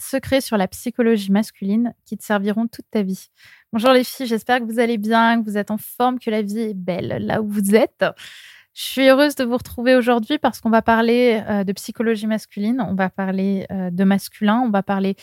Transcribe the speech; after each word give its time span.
secrets 0.00 0.40
sur 0.40 0.56
la 0.56 0.68
psychologie 0.68 1.32
masculine 1.32 1.94
qui 2.04 2.16
te 2.16 2.24
serviront 2.24 2.66
toute 2.66 2.84
ta 2.90 3.02
vie. 3.02 3.28
Bonjour 3.72 3.92
les 3.92 4.04
filles, 4.04 4.26
j'espère 4.26 4.60
que 4.60 4.64
vous 4.64 4.78
allez 4.78 4.98
bien, 4.98 5.40
que 5.40 5.48
vous 5.48 5.56
êtes 5.56 5.70
en 5.70 5.78
forme, 5.78 6.18
que 6.18 6.30
la 6.30 6.42
vie 6.42 6.60
est 6.60 6.74
belle 6.74 7.18
là 7.20 7.40
où 7.40 7.48
vous 7.48 7.74
êtes. 7.74 8.04
Je 8.74 8.82
suis 8.82 9.08
heureuse 9.08 9.34
de 9.34 9.44
vous 9.44 9.56
retrouver 9.56 9.96
aujourd'hui 9.96 10.38
parce 10.38 10.60
qu'on 10.60 10.70
va 10.70 10.82
parler 10.82 11.42
euh, 11.48 11.64
de 11.64 11.72
psychologie 11.72 12.26
masculine, 12.26 12.80
on 12.80 12.94
va 12.94 13.10
parler 13.10 13.66
euh, 13.72 13.90
de 13.90 14.04
masculin, 14.04 14.62
on 14.64 14.70
va 14.70 14.82
parler 14.82 15.16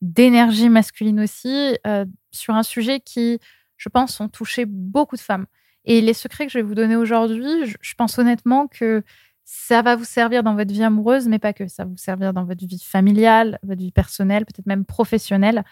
d'énergie 0.00 0.68
masculine 0.68 1.20
aussi, 1.20 1.76
euh, 1.86 2.04
sur 2.30 2.54
un 2.54 2.62
sujet 2.62 3.00
qui, 3.00 3.38
je 3.76 3.88
pense, 3.88 4.18
ont 4.20 4.28
touché 4.28 4.64
beaucoup 4.66 5.16
de 5.16 5.20
femmes. 5.20 5.46
Et 5.84 6.00
les 6.00 6.14
secrets 6.14 6.46
que 6.46 6.52
je 6.52 6.58
vais 6.58 6.64
vous 6.64 6.74
donner 6.74 6.96
aujourd'hui, 6.96 7.66
je 7.80 7.94
pense 7.94 8.18
honnêtement 8.18 8.68
que 8.68 9.02
ça 9.44 9.82
va 9.82 9.96
vous 9.96 10.04
servir 10.04 10.42
dans 10.42 10.54
votre 10.54 10.72
vie 10.72 10.82
amoureuse, 10.82 11.28
mais 11.28 11.38
pas 11.38 11.52
que. 11.52 11.66
Ça 11.68 11.84
va 11.84 11.90
vous 11.90 11.96
servir 11.96 12.32
dans 12.32 12.44
votre 12.44 12.64
vie 12.64 12.82
familiale, 12.82 13.58
votre 13.62 13.80
vie 13.80 13.92
personnelle, 13.92 14.44
peut-être 14.44 14.66
même 14.66 14.84
professionnelle. 14.84 15.64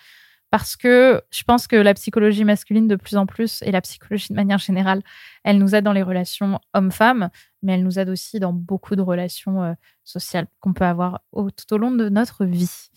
Parce 0.50 0.77
que 0.77 1.22
je 1.31 1.44
pense 1.44 1.68
que 1.68 1.77
la 1.77 1.94
psychologie 1.94 2.44
masculine, 2.44 2.89
de 2.89 2.96
plus 2.96 3.17
en 3.17 3.25
plus, 3.25 3.63
et 3.63 3.71
la 3.71 3.80
psychologie 3.80 4.29
de 4.30 4.35
manière 4.35 4.58
générale, 4.58 5.03
elle 5.44 5.58
nous 5.58 5.77
aide 5.77 5.85
dans 5.85 5.93
les 5.93 6.03
relations 6.03 6.58
hommes-femmes, 6.75 7.30
mais 7.63 7.75
elle 7.75 7.85
nous 7.85 8.00
aide 8.00 8.08
aussi 8.08 8.41
dans 8.41 8.53
beaucoup 8.53 8.96
de 8.96 9.03
relations 9.03 9.63
euh, 9.63 9.75
sociales 10.02 10.49
qu'on 10.58 10.72
peut 10.72 10.85
avoir 10.85 11.21
tout 11.32 11.72
au 11.72 11.79
long 11.79 11.93
de 11.93 12.08
notre 12.08 12.44
vie. 12.44 12.89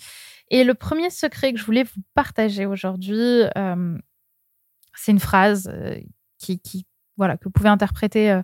Et 0.49 0.63
le 0.63 0.73
premier 0.73 1.11
secret 1.11 1.53
que 1.53 1.59
je 1.59 1.66
voulais 1.66 1.83
vous 1.83 2.02
partager 2.16 2.66
aujourd'hui, 2.66 3.44
euh, 3.55 3.97
c'est 4.95 5.11
une 5.11 5.19
phrase 5.19 5.69
euh, 5.71 5.95
qui, 6.39 6.88
voilà, 7.17 7.38
que 7.38 7.44
vous 7.45 7.52
pouvez 7.52 7.69
interpréter 7.69 8.41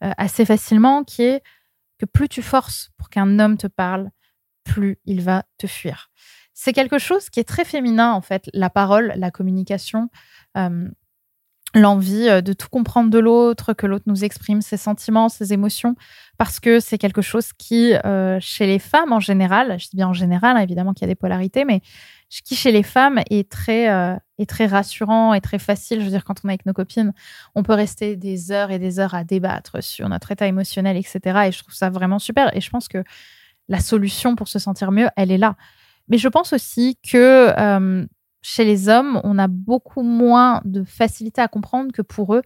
assez 0.00 0.44
facilement, 0.44 1.04
qui 1.04 1.22
est 1.22 1.42
plus 2.06 2.28
tu 2.28 2.42
forces 2.42 2.90
pour 2.96 3.08
qu'un 3.10 3.38
homme 3.38 3.56
te 3.56 3.66
parle, 3.66 4.10
plus 4.64 4.98
il 5.04 5.22
va 5.22 5.44
te 5.58 5.66
fuir. 5.66 6.10
C'est 6.54 6.72
quelque 6.72 6.98
chose 6.98 7.30
qui 7.30 7.40
est 7.40 7.48
très 7.48 7.64
féminin, 7.64 8.12
en 8.12 8.20
fait, 8.20 8.48
la 8.52 8.70
parole, 8.70 9.12
la 9.16 9.30
communication, 9.30 10.10
euh, 10.56 10.88
l'envie 11.74 12.28
euh, 12.28 12.42
de 12.42 12.52
tout 12.52 12.68
comprendre 12.68 13.10
de 13.10 13.18
l'autre, 13.18 13.72
que 13.72 13.86
l'autre 13.86 14.04
nous 14.06 14.24
exprime 14.24 14.60
ses 14.60 14.76
sentiments, 14.76 15.28
ses 15.28 15.52
émotions, 15.52 15.96
parce 16.36 16.60
que 16.60 16.78
c'est 16.78 16.98
quelque 16.98 17.22
chose 17.22 17.52
qui, 17.54 17.94
chez 18.40 18.66
les 18.66 18.78
femmes 18.78 19.12
en 19.12 19.20
général, 19.20 19.78
je 19.80 19.88
dis 19.88 19.96
bien 19.96 20.08
en 20.08 20.12
général, 20.12 20.56
hein, 20.56 20.60
évidemment 20.60 20.92
qu'il 20.92 21.02
y 21.02 21.10
a 21.10 21.12
des 21.12 21.14
polarités, 21.14 21.64
mais 21.64 21.80
qui 22.40 22.56
chez 22.56 22.72
les 22.72 22.82
femmes 22.82 23.20
est 23.28 23.50
très, 23.50 23.90
euh, 23.90 24.16
est 24.38 24.48
très 24.48 24.66
rassurant 24.66 25.34
et 25.34 25.42
très 25.42 25.58
facile. 25.58 26.00
Je 26.00 26.04
veux 26.04 26.10
dire, 26.10 26.24
quand 26.24 26.40
on 26.44 26.48
est 26.48 26.52
avec 26.52 26.64
nos 26.64 26.72
copines, 26.72 27.12
on 27.54 27.62
peut 27.62 27.74
rester 27.74 28.16
des 28.16 28.50
heures 28.52 28.70
et 28.70 28.78
des 28.78 28.98
heures 28.98 29.14
à 29.14 29.24
débattre 29.24 29.82
sur 29.82 30.08
notre 30.08 30.32
état 30.32 30.46
émotionnel, 30.46 30.96
etc. 30.96 31.20
Et 31.46 31.52
je 31.52 31.58
trouve 31.58 31.74
ça 31.74 31.90
vraiment 31.90 32.18
super. 32.18 32.56
Et 32.56 32.62
je 32.62 32.70
pense 32.70 32.88
que 32.88 33.04
la 33.68 33.80
solution 33.80 34.34
pour 34.34 34.48
se 34.48 34.58
sentir 34.58 34.92
mieux, 34.92 35.08
elle 35.16 35.30
est 35.30 35.38
là. 35.38 35.56
Mais 36.08 36.16
je 36.16 36.28
pense 36.28 36.54
aussi 36.54 36.96
que 37.02 37.52
euh, 37.58 38.06
chez 38.40 38.64
les 38.64 38.88
hommes, 38.88 39.20
on 39.24 39.38
a 39.38 39.46
beaucoup 39.46 40.02
moins 40.02 40.62
de 40.64 40.84
facilité 40.84 41.40
à 41.40 41.48
comprendre 41.48 41.92
que 41.92 42.02
pour 42.02 42.34
eux, 42.34 42.42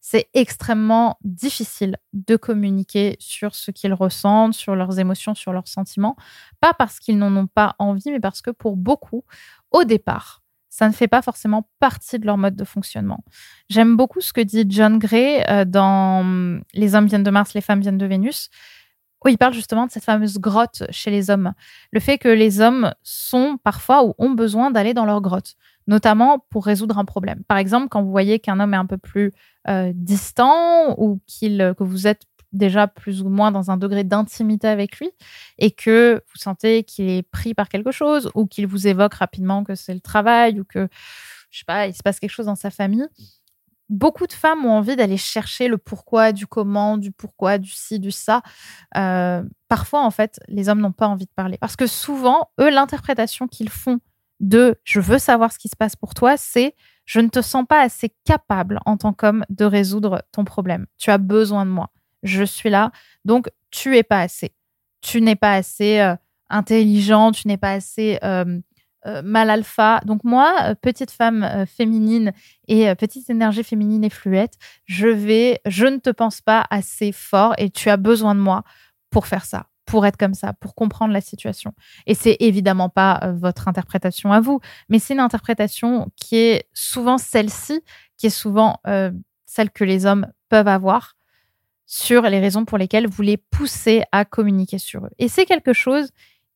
c'est 0.00 0.28
extrêmement 0.34 1.18
difficile 1.22 1.96
de 2.12 2.36
communiquer 2.36 3.16
sur 3.18 3.54
ce 3.54 3.70
qu'ils 3.70 3.94
ressentent, 3.94 4.54
sur 4.54 4.74
leurs 4.74 4.98
émotions, 4.98 5.34
sur 5.34 5.52
leurs 5.52 5.68
sentiments. 5.68 6.16
Pas 6.60 6.72
parce 6.74 6.98
qu'ils 6.98 7.18
n'en 7.18 7.34
ont 7.36 7.46
pas 7.46 7.74
envie, 7.78 8.10
mais 8.10 8.20
parce 8.20 8.40
que 8.40 8.50
pour 8.50 8.76
beaucoup, 8.76 9.24
au 9.70 9.84
départ, 9.84 10.42
ça 10.70 10.88
ne 10.88 10.92
fait 10.92 11.08
pas 11.08 11.20
forcément 11.20 11.68
partie 11.80 12.18
de 12.18 12.26
leur 12.26 12.38
mode 12.38 12.56
de 12.56 12.64
fonctionnement. 12.64 13.24
J'aime 13.68 13.96
beaucoup 13.96 14.20
ce 14.20 14.32
que 14.32 14.40
dit 14.40 14.64
John 14.68 14.98
Gray 14.98 15.44
euh, 15.48 15.64
dans 15.64 16.60
Les 16.72 16.94
hommes 16.94 17.06
viennent 17.06 17.24
de 17.24 17.30
Mars, 17.30 17.54
les 17.54 17.60
femmes 17.60 17.80
viennent 17.80 17.98
de 17.98 18.06
Vénus, 18.06 18.50
où 19.24 19.28
il 19.28 19.38
parle 19.38 19.54
justement 19.54 19.86
de 19.86 19.90
cette 19.90 20.04
fameuse 20.04 20.38
grotte 20.38 20.84
chez 20.90 21.10
les 21.10 21.30
hommes. 21.30 21.52
Le 21.92 22.00
fait 22.00 22.18
que 22.18 22.28
les 22.28 22.60
hommes 22.60 22.94
sont 23.02 23.58
parfois 23.62 24.04
ou 24.04 24.14
ont 24.18 24.30
besoin 24.30 24.70
d'aller 24.70 24.94
dans 24.94 25.04
leur 25.04 25.20
grotte 25.20 25.56
notamment 25.86 26.38
pour 26.50 26.66
résoudre 26.66 26.98
un 26.98 27.04
problème. 27.04 27.42
Par 27.48 27.58
exemple, 27.58 27.88
quand 27.88 28.02
vous 28.02 28.12
voyez 28.12 28.38
qu'un 28.38 28.60
homme 28.60 28.74
est 28.74 28.78
un 28.78 28.86
peu 28.86 28.96
plus 28.96 29.32
euh, 29.68 29.90
distant 29.94 30.94
ou 30.98 31.20
qu'il, 31.26 31.60
euh, 31.60 31.74
que 31.74 31.82
vous 31.82 32.06
êtes 32.06 32.22
déjà 32.52 32.86
plus 32.86 33.22
ou 33.22 33.28
moins 33.28 33.52
dans 33.52 33.70
un 33.70 33.76
degré 33.76 34.04
d'intimité 34.04 34.68
avec 34.68 34.98
lui 34.98 35.10
et 35.58 35.70
que 35.70 36.22
vous 36.32 36.38
sentez 36.38 36.84
qu'il 36.84 37.08
est 37.08 37.22
pris 37.22 37.54
par 37.54 37.68
quelque 37.68 37.90
chose 37.92 38.30
ou 38.34 38.46
qu'il 38.46 38.66
vous 38.66 38.86
évoque 38.86 39.14
rapidement 39.14 39.64
que 39.64 39.74
c'est 39.74 39.94
le 39.94 40.00
travail 40.00 40.60
ou 40.60 40.64
que, 40.64 40.88
je 41.50 41.58
sais 41.58 41.64
pas, 41.64 41.86
il 41.86 41.94
se 41.94 42.02
passe 42.02 42.20
quelque 42.20 42.30
chose 42.30 42.46
dans 42.46 42.56
sa 42.56 42.70
famille. 42.70 43.06
Beaucoup 43.90 44.26
de 44.26 44.32
femmes 44.32 44.64
ont 44.64 44.72
envie 44.72 44.96
d'aller 44.96 45.16
chercher 45.16 45.68
le 45.68 45.76
pourquoi, 45.76 46.32
du 46.32 46.46
comment, 46.46 46.96
du 46.96 47.12
pourquoi, 47.12 47.58
du 47.58 47.70
ci, 47.70 47.98
du 47.98 48.12
ça. 48.12 48.40
Euh, 48.96 49.42
parfois, 49.68 50.04
en 50.04 50.10
fait, 50.10 50.40
les 50.48 50.68
hommes 50.68 50.80
n'ont 50.80 50.92
pas 50.92 51.08
envie 51.08 51.26
de 51.26 51.32
parler. 51.34 51.58
Parce 51.58 51.76
que 51.76 51.86
souvent, 51.86 52.50
eux, 52.60 52.70
l'interprétation 52.70 53.48
qu'ils 53.48 53.68
font 53.68 53.98
de 54.38 54.76
je 54.84 55.00
veux 55.00 55.18
savoir 55.18 55.52
ce 55.52 55.58
qui 55.58 55.68
se 55.68 55.76
passe 55.76 55.96
pour 55.96 56.14
toi, 56.14 56.36
c'est 56.36 56.74
je 57.04 57.20
ne 57.20 57.28
te 57.28 57.42
sens 57.42 57.66
pas 57.68 57.82
assez 57.82 58.14
capable 58.24 58.78
en 58.86 58.96
tant 58.96 59.12
qu'homme 59.12 59.44
de 59.50 59.64
résoudre 59.64 60.22
ton 60.32 60.44
problème. 60.44 60.86
Tu 60.96 61.10
as 61.10 61.18
besoin 61.18 61.66
de 61.66 61.70
moi. 61.70 61.90
Je 62.22 62.44
suis 62.44 62.70
là. 62.70 62.92
Donc, 63.24 63.50
tu 63.70 63.96
es 63.96 64.02
pas 64.02 64.20
assez. 64.20 64.54
Tu 65.02 65.20
n'es 65.20 65.36
pas 65.36 65.54
assez 65.54 66.00
euh, 66.00 66.14
intelligent, 66.48 67.32
tu 67.32 67.48
n'es 67.48 67.56
pas 67.56 67.72
assez 67.72 68.18
euh, 68.22 68.60
euh, 69.06 69.22
mal 69.22 69.50
alpha. 69.50 70.00
Donc, 70.04 70.24
moi, 70.24 70.74
petite 70.82 71.10
femme 71.10 71.66
féminine 71.66 72.32
et 72.68 72.94
petite 72.94 73.30
énergie 73.30 73.64
féminine 73.64 74.04
et 74.04 74.10
fluette, 74.10 74.54
je 74.86 75.08
vais, 75.08 75.60
je 75.66 75.86
ne 75.86 75.98
te 75.98 76.10
pense 76.10 76.40
pas 76.40 76.66
assez 76.70 77.12
fort 77.12 77.54
et 77.58 77.70
tu 77.70 77.90
as 77.90 77.96
besoin 77.96 78.34
de 78.34 78.40
moi 78.40 78.62
pour 79.10 79.26
faire 79.26 79.44
ça 79.44 79.66
pour 79.90 80.06
être 80.06 80.16
comme 80.16 80.34
ça, 80.34 80.52
pour 80.52 80.76
comprendre 80.76 81.12
la 81.12 81.20
situation. 81.20 81.74
Et 82.06 82.14
c'est 82.14 82.36
évidemment 82.38 82.88
pas 82.88 83.20
euh, 83.24 83.32
votre 83.32 83.66
interprétation 83.66 84.32
à 84.32 84.40
vous, 84.40 84.60
mais 84.88 85.00
c'est 85.00 85.14
une 85.14 85.20
interprétation 85.20 86.08
qui 86.14 86.36
est 86.36 86.68
souvent 86.72 87.18
celle-ci, 87.18 87.82
qui 88.16 88.26
est 88.26 88.30
souvent 88.30 88.78
euh, 88.86 89.10
celle 89.46 89.70
que 89.70 89.82
les 89.82 90.06
hommes 90.06 90.28
peuvent 90.48 90.68
avoir 90.68 91.16
sur 91.86 92.22
les 92.22 92.38
raisons 92.38 92.64
pour 92.64 92.78
lesquelles 92.78 93.08
vous 93.08 93.22
les 93.22 93.36
poussez 93.36 94.04
à 94.12 94.24
communiquer 94.24 94.78
sur 94.78 95.06
eux. 95.06 95.10
Et 95.18 95.26
c'est 95.26 95.44
quelque 95.44 95.72
chose 95.72 96.10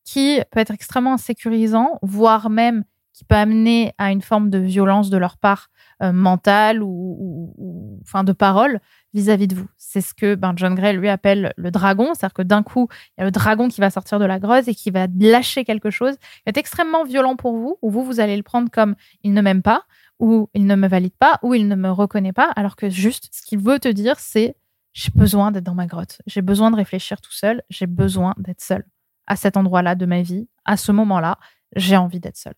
qui 0.04 0.41
peut 0.50 0.60
être 0.60 0.72
extrêmement 0.72 1.15
insécurisant, 1.15 1.98
voire 2.03 2.50
même 2.50 2.84
qui 3.15 3.25
peut 3.25 3.37
amener 3.37 3.94
à 3.97 4.10
une 4.10 4.22
forme 4.22 4.50
de 4.50 4.59
violence 4.59 5.09
de 5.09 5.16
leur 5.16 5.38
part 5.38 5.69
euh, 6.03 6.12
mentale 6.12 6.82
ou, 6.82 7.54
enfin 8.03 8.25
de 8.25 8.32
parole 8.32 8.81
vis-à-vis 9.15 9.47
de 9.47 9.54
vous. 9.54 9.69
C'est 9.76 10.00
ce 10.00 10.12
que 10.12 10.34
ben, 10.34 10.53
John 10.56 10.75
Gray 10.75 10.97
lui 10.97 11.09
appelle 11.09 11.54
le 11.56 11.70
dragon, 11.70 12.12
c'est-à-dire 12.12 12.34
que 12.34 12.42
d'un 12.42 12.65
coup, 12.65 12.88
il 13.16 13.20
y 13.20 13.22
a 13.22 13.25
le 13.25 13.31
dragon 13.31 13.69
qui 13.69 13.81
va 13.81 13.91
sortir 13.91 14.19
de 14.19 14.25
la 14.25 14.41
grotte 14.41 14.66
et 14.66 14.75
qui 14.75 14.91
va 14.91 15.06
lâcher 15.19 15.65
quelque 15.65 15.91
chose 15.91 16.16
qui 16.16 16.42
est 16.47 16.56
extrêmement 16.56 17.04
violent 17.04 17.36
pour 17.36 17.56
vous, 17.56 17.78
ou 17.82 17.91
vous, 17.91 18.03
vous 18.03 18.19
allez 18.19 18.36
le 18.36 18.42
prendre 18.42 18.69
comme 18.69 18.97
il 19.22 19.32
ne 19.32 19.41
m'aime 19.41 19.62
pas, 19.62 19.84
ou 20.19 20.48
il 20.53 20.66
ne 20.66 20.75
me 20.75 20.88
valide 20.88 21.15
pas, 21.16 21.38
ou 21.42 21.54
il 21.54 21.69
ne 21.69 21.76
me 21.76 21.91
reconnaît 21.91 22.32
pas, 22.32 22.50
alors 22.56 22.75
que 22.75 22.91
juste 22.91 23.28
ce 23.32 23.42
qu'il 23.42 23.60
veut 23.60 23.78
te 23.78 23.88
dire, 23.88 24.19
c'est 24.19 24.56
j'ai 24.92 25.10
besoin 25.15 25.53
d'être 25.53 25.65
dans 25.65 25.75
ma 25.75 25.86
grotte, 25.86 26.21
j'ai 26.26 26.42
besoin 26.42 26.71
de 26.72 26.76
réfléchir 26.76 27.21
tout 27.21 27.32
seul, 27.32 27.62
j'ai 27.71 27.86
besoin 27.86 28.34
d'être 28.38 28.60
seul. 28.60 28.84
À 29.27 29.37
cet 29.37 29.57
endroit-là 29.57 29.95
de 29.95 30.07
ma 30.07 30.23
vie, 30.23 30.49
à 30.65 30.77
ce 30.77 30.93
moment-là, 30.93 31.39
j'ai 31.77 31.97
envie 31.97 32.21
d'être 32.21 32.37
seul. 32.37 32.55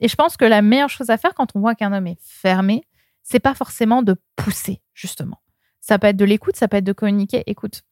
Et 0.00 0.08
je 0.08 0.16
pense 0.16 0.36
que 0.36 0.44
la 0.44 0.62
meilleure 0.62 0.90
chose 0.90 1.10
à 1.10 1.16
faire 1.16 1.34
quand 1.34 1.54
on 1.54 1.60
voit 1.60 1.74
qu'un 1.74 1.92
homme 1.92 2.06
est 2.06 2.20
fermé, 2.20 2.82
c'est 3.22 3.40
pas 3.40 3.54
forcément 3.54 4.02
de 4.02 4.16
pousser, 4.36 4.82
justement. 4.92 5.40
Ça 5.80 5.98
peut 5.98 6.08
être 6.08 6.16
de 6.16 6.24
l'écoute, 6.24 6.56
ça 6.56 6.68
peut 6.68 6.78
être 6.78 6.84
de 6.84 6.92
communiquer. 6.92 7.42
Écoute, 7.46 7.82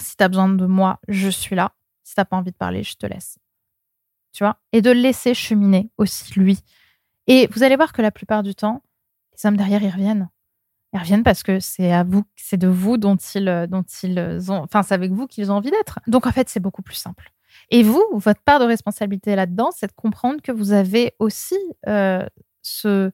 si 0.00 0.16
tu 0.16 0.22
as 0.22 0.28
besoin 0.28 0.48
de 0.48 0.66
moi, 0.66 1.00
je 1.08 1.28
suis 1.28 1.56
là. 1.56 1.72
Si 2.02 2.14
t'as 2.14 2.24
pas 2.24 2.36
envie 2.36 2.50
de 2.50 2.56
parler, 2.56 2.82
je 2.82 2.96
te 2.96 3.06
laisse. 3.06 3.38
Tu 4.32 4.44
vois? 4.44 4.58
Et 4.72 4.82
de 4.82 4.90
laisser 4.90 5.34
cheminer 5.34 5.90
aussi, 5.98 6.38
lui. 6.38 6.58
Et 7.26 7.46
vous 7.48 7.62
allez 7.62 7.76
voir 7.76 7.92
que 7.92 8.02
la 8.02 8.10
plupart 8.10 8.42
du 8.42 8.54
temps, 8.54 8.82
les 9.32 9.46
hommes 9.46 9.56
derrière, 9.56 9.82
ils 9.82 9.90
reviennent. 9.90 10.28
Ils 10.92 11.00
reviennent 11.00 11.22
parce 11.22 11.42
que 11.42 11.58
c'est 11.58 11.92
à 11.92 12.04
vous, 12.04 12.24
c'est 12.36 12.58
de 12.58 12.68
vous 12.68 12.98
dont 12.98 13.16
ils, 13.16 13.66
dont 13.70 13.84
ils 14.02 14.50
ont, 14.50 14.62
enfin, 14.62 14.82
c'est 14.82 14.94
avec 14.94 15.12
vous 15.12 15.26
qu'ils 15.26 15.50
ont 15.50 15.54
envie 15.56 15.70
d'être. 15.70 16.00
Donc, 16.06 16.26
en 16.26 16.32
fait, 16.32 16.48
c'est 16.48 16.60
beaucoup 16.60 16.82
plus 16.82 16.96
simple. 16.96 17.32
Et 17.70 17.82
vous, 17.82 18.04
votre 18.12 18.42
part 18.42 18.60
de 18.60 18.64
responsabilité 18.64 19.34
là-dedans, 19.34 19.70
c'est 19.74 19.86
de 19.86 19.92
comprendre 19.92 20.42
que 20.42 20.52
vous 20.52 20.72
avez 20.72 21.14
aussi 21.18 21.56
euh, 21.86 22.26
ce, 22.62 23.10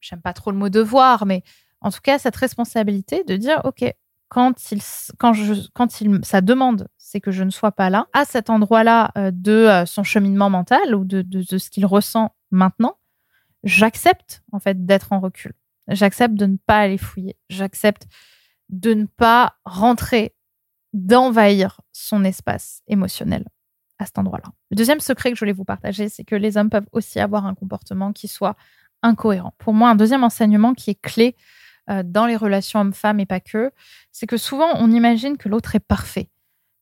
j'aime 0.00 0.20
pas 0.20 0.32
trop 0.32 0.50
le 0.50 0.56
mot 0.56 0.68
devoir, 0.68 1.26
mais 1.26 1.42
en 1.80 1.90
tout 1.90 2.00
cas 2.02 2.18
cette 2.18 2.36
responsabilité 2.36 3.24
de 3.24 3.36
dire, 3.36 3.60
ok, 3.64 3.84
quand 4.28 4.72
il, 4.72 4.80
quand 5.18 5.32
je, 5.32 5.54
quand 5.74 6.00
il, 6.00 6.24
sa 6.24 6.40
demande, 6.40 6.88
c'est 6.98 7.20
que 7.20 7.30
je 7.30 7.44
ne 7.44 7.50
sois 7.50 7.72
pas 7.72 7.90
là 7.90 8.06
à 8.12 8.24
cet 8.24 8.50
endroit-là 8.50 9.12
euh, 9.16 9.30
de 9.32 9.52
euh, 9.52 9.86
son 9.86 10.02
cheminement 10.02 10.50
mental 10.50 10.94
ou 10.94 11.04
de, 11.04 11.22
de, 11.22 11.42
de 11.48 11.58
ce 11.58 11.70
qu'il 11.70 11.86
ressent 11.86 12.34
maintenant, 12.50 12.96
j'accepte 13.62 14.42
en 14.52 14.58
fait 14.58 14.84
d'être 14.86 15.12
en 15.12 15.20
recul. 15.20 15.52
J'accepte 15.88 16.34
de 16.34 16.46
ne 16.46 16.56
pas 16.56 16.80
aller 16.80 16.98
fouiller. 16.98 17.36
J'accepte 17.48 18.06
de 18.68 18.94
ne 18.94 19.06
pas 19.06 19.56
rentrer 19.64 20.34
d'envahir 20.92 21.80
son 21.92 22.24
espace 22.24 22.82
émotionnel 22.86 23.44
à 23.98 24.06
cet 24.06 24.18
endroit-là. 24.18 24.52
Le 24.70 24.76
deuxième 24.76 25.00
secret 25.00 25.30
que 25.30 25.36
je 25.36 25.40
voulais 25.40 25.52
vous 25.52 25.64
partager, 25.64 26.08
c'est 26.08 26.24
que 26.24 26.34
les 26.34 26.56
hommes 26.56 26.70
peuvent 26.70 26.88
aussi 26.92 27.20
avoir 27.20 27.46
un 27.46 27.54
comportement 27.54 28.12
qui 28.12 28.28
soit 28.28 28.56
incohérent. 29.02 29.54
Pour 29.58 29.74
moi, 29.74 29.90
un 29.90 29.94
deuxième 29.94 30.24
enseignement 30.24 30.74
qui 30.74 30.90
est 30.90 31.00
clé 31.00 31.36
euh, 31.90 32.02
dans 32.04 32.26
les 32.26 32.36
relations 32.36 32.80
hommes-femmes 32.80 33.20
et 33.20 33.26
pas 33.26 33.40
que, 33.40 33.70
c'est 34.10 34.26
que 34.26 34.36
souvent 34.36 34.68
on 34.76 34.90
imagine 34.90 35.36
que 35.36 35.48
l'autre 35.48 35.74
est 35.74 35.80
parfait, 35.86 36.30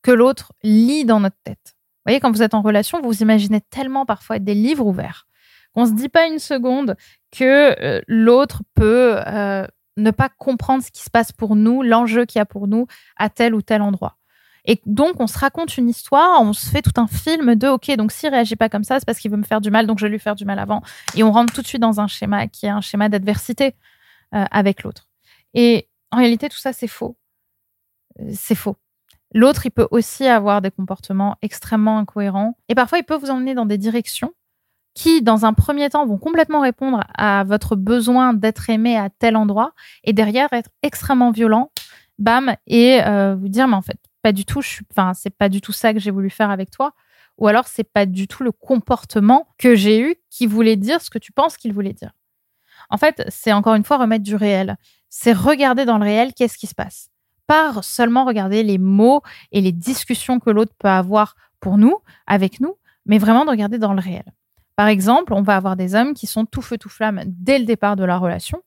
que 0.01 0.11
l'autre 0.11 0.53
lit 0.63 1.05
dans 1.05 1.19
notre 1.19 1.41
tête. 1.43 1.75
Vous 1.75 2.09
voyez, 2.09 2.19
quand 2.19 2.31
vous 2.31 2.41
êtes 2.41 2.53
en 2.53 2.61
relation, 2.61 3.01
vous 3.01 3.21
imaginez 3.21 3.61
tellement 3.61 4.05
parfois 4.05 4.39
des 4.39 4.53
livres 4.53 4.85
ouverts 4.85 5.27
qu'on 5.73 5.85
se 5.85 5.93
dit 5.93 6.09
pas 6.09 6.27
une 6.27 6.39
seconde 6.39 6.95
que 7.31 7.75
euh, 7.81 8.01
l'autre 8.07 8.61
peut 8.75 9.17
euh, 9.25 9.65
ne 9.97 10.11
pas 10.11 10.29
comprendre 10.29 10.83
ce 10.83 10.91
qui 10.91 11.03
se 11.03 11.09
passe 11.09 11.31
pour 11.31 11.55
nous, 11.55 11.81
l'enjeu 11.81 12.25
qu'il 12.25 12.39
y 12.39 12.41
a 12.41 12.45
pour 12.45 12.67
nous 12.67 12.87
à 13.17 13.29
tel 13.29 13.55
ou 13.55 13.61
tel 13.61 13.81
endroit. 13.81 14.17
Et 14.65 14.81
donc, 14.85 15.19
on 15.19 15.27
se 15.27 15.37
raconte 15.37 15.77
une 15.77 15.89
histoire, 15.89 16.41
on 16.41 16.53
se 16.53 16.69
fait 16.69 16.81
tout 16.81 16.93
un 16.95 17.07
film 17.07 17.55
de 17.55 17.67
OK, 17.67 17.91
donc 17.97 18.11
s'il 18.11 18.29
réagit 18.29 18.55
pas 18.55 18.69
comme 18.69 18.85
ça, 18.85 18.99
c'est 18.99 19.05
parce 19.05 19.19
qu'il 19.19 19.29
veut 19.29 19.37
me 19.37 19.43
faire 19.43 19.59
du 19.59 19.71
mal, 19.71 19.87
donc 19.87 19.99
je 19.99 20.05
vais 20.05 20.11
lui 20.11 20.19
faire 20.19 20.35
du 20.35 20.45
mal 20.45 20.57
avant. 20.57 20.81
Et 21.15 21.23
on 21.23 21.31
rentre 21.31 21.53
tout 21.53 21.61
de 21.61 21.67
suite 21.67 21.81
dans 21.81 21.99
un 21.99 22.07
schéma 22.07 22.47
qui 22.47 22.65
est 22.65 22.69
un 22.69 22.79
schéma 22.79 23.09
d'adversité 23.09 23.75
euh, 24.33 24.45
avec 24.51 24.83
l'autre. 24.83 25.09
Et 25.53 25.89
en 26.11 26.17
réalité, 26.17 26.47
tout 26.47 26.57
ça, 26.57 26.71
c'est 26.71 26.87
faux. 26.87 27.17
C'est 28.33 28.55
faux. 28.55 28.77
L'autre, 29.33 29.65
il 29.65 29.71
peut 29.71 29.87
aussi 29.91 30.27
avoir 30.27 30.61
des 30.61 30.71
comportements 30.71 31.35
extrêmement 31.41 31.97
incohérents. 31.97 32.55
Et 32.69 32.75
parfois, 32.75 32.99
il 32.99 33.03
peut 33.03 33.15
vous 33.15 33.31
emmener 33.31 33.55
dans 33.55 33.65
des 33.65 33.77
directions 33.77 34.33
qui, 34.93 35.21
dans 35.21 35.45
un 35.45 35.53
premier 35.53 35.89
temps, 35.89 36.05
vont 36.05 36.17
complètement 36.17 36.61
répondre 36.61 37.03
à 37.17 37.43
votre 37.43 37.75
besoin 37.75 38.33
d'être 38.33 38.69
aimé 38.69 38.97
à 38.97 39.09
tel 39.09 39.35
endroit, 39.35 39.73
et 40.03 40.13
derrière 40.13 40.51
être 40.53 40.69
extrêmement 40.81 41.31
violent, 41.31 41.71
bam, 42.19 42.55
et 42.67 43.01
euh, 43.03 43.35
vous 43.35 43.49
dire, 43.49 43.67
mais 43.67 43.75
en 43.75 43.81
fait, 43.81 43.99
pas 44.21 44.31
du 44.31 44.45
tout, 44.45 44.61
enfin, 44.91 45.13
c'est 45.13 45.35
pas 45.35 45.49
du 45.49 45.61
tout 45.61 45.71
ça 45.71 45.93
que 45.93 45.99
j'ai 45.99 46.11
voulu 46.11 46.29
faire 46.29 46.49
avec 46.49 46.69
toi, 46.71 46.93
ou 47.37 47.47
alors 47.47 47.67
c'est 47.67 47.83
pas 47.83 48.05
du 48.05 48.27
tout 48.27 48.43
le 48.43 48.51
comportement 48.51 49.47
que 49.57 49.75
j'ai 49.75 49.99
eu 49.99 50.15
qui 50.29 50.45
voulait 50.45 50.75
dire 50.75 51.01
ce 51.01 51.09
que 51.09 51.17
tu 51.17 51.31
penses 51.31 51.57
qu'il 51.57 51.73
voulait 51.73 51.93
dire. 51.93 52.11
En 52.89 52.97
fait, 52.97 53.23
c'est 53.29 53.53
encore 53.53 53.75
une 53.75 53.83
fois 53.83 53.97
remettre 53.97 54.23
du 54.23 54.35
réel. 54.35 54.77
C'est 55.09 55.33
regarder 55.33 55.85
dans 55.85 55.97
le 55.97 56.03
réel 56.03 56.33
qu'est-ce 56.33 56.57
qui 56.57 56.67
se 56.67 56.75
passe 56.75 57.09
pas 57.47 57.81
seulement 57.81 58.25
regarder 58.25 58.63
les 58.63 58.77
mots 58.77 59.21
et 59.51 59.61
les 59.61 59.71
discussions 59.71 60.39
que 60.39 60.49
l'autre 60.49 60.73
peut 60.77 60.87
avoir 60.87 61.35
pour 61.59 61.77
nous, 61.77 61.97
avec 62.27 62.59
nous, 62.59 62.75
mais 63.05 63.17
vraiment 63.17 63.45
de 63.45 63.49
regarder 63.49 63.77
dans 63.77 63.93
le 63.93 64.01
réel. 64.01 64.23
Par 64.75 64.87
exemple, 64.87 65.33
on 65.33 65.41
va 65.41 65.55
avoir 65.55 65.75
des 65.75 65.95
hommes 65.95 66.13
qui 66.13 66.27
sont 66.27 66.45
tout 66.45 66.61
feu 66.61 66.77
tout 66.77 66.89
flamme 66.89 67.21
dès 67.27 67.59
le 67.59 67.65
départ 67.65 67.95
de 67.95 68.03
la 68.03 68.17
relation, 68.17 68.61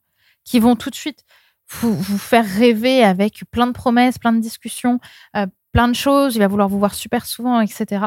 qui 0.45 0.61
vont 0.61 0.77
tout 0.77 0.91
de 0.91 0.95
suite 0.95 1.25
vous, 1.71 2.01
faire 2.19 2.47
rêver 2.47 3.03
avec 3.03 3.43
plein 3.51 3.67
de 3.67 3.73
promesses, 3.73 4.19
plein 4.19 4.33
de 4.33 4.41
discussions, 4.41 5.01
euh, 5.37 5.47
plein 5.73 5.89
de 5.89 5.95
choses. 5.95 6.37
Il 6.37 6.39
va 6.39 6.49
vouloir 6.49 6.69
vous 6.69 6.79
voir 6.79 6.95
super 6.95 7.27
souvent, 7.27 7.61
etc. 7.61 8.07